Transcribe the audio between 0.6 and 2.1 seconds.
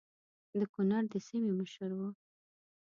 کنړ د سیمې مشر وو.